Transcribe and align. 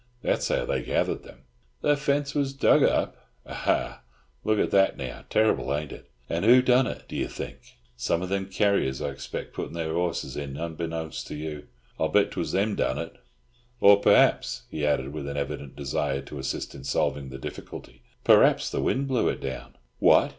That's 0.23 0.47
how 0.47 0.65
they 0.65 0.81
gathered 0.81 1.21
them." 1.21 1.43
"The 1.83 1.95
fence 1.95 2.33
wuz 2.33 2.53
dug 2.59 2.81
up! 2.81 3.17
Ah, 3.45 4.01
look 4.43 4.57
at 4.57 4.71
that 4.71 4.97
now. 4.97 5.25
Terrible, 5.29 5.75
ain't 5.75 5.91
it. 5.91 6.09
An' 6.27 6.41
who 6.41 6.63
done 6.63 6.87
it, 6.87 7.03
do 7.07 7.15
ye 7.15 7.27
think? 7.27 7.59
Some 7.97 8.23
of 8.23 8.29
them 8.29 8.47
carriers, 8.47 8.99
I 8.99 9.11
expect, 9.11 9.53
puttin' 9.53 9.73
their 9.73 9.93
horses 9.93 10.35
in 10.35 10.57
unbeknownst 10.57 11.27
to 11.27 11.35
you. 11.35 11.67
I'll 11.99 12.09
bet 12.09 12.31
'twas 12.31 12.51
them 12.51 12.73
done 12.73 12.97
it. 12.97 13.15
Or, 13.79 13.95
perhaps," 13.99 14.63
he 14.71 14.83
added, 14.87 15.13
with 15.13 15.27
an 15.27 15.37
evident 15.37 15.75
desire 15.75 16.21
to 16.21 16.39
assist 16.39 16.73
in 16.73 16.83
solving 16.83 17.29
the 17.29 17.37
difficulty, 17.37 18.01
"perhaps 18.23 18.71
the 18.71 18.81
wind 18.81 19.07
blew 19.07 19.29
it 19.29 19.39
down." 19.39 19.75
"What!" 19.99 20.29